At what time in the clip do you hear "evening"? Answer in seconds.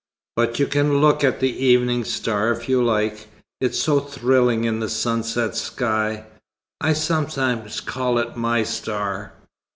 1.63-2.05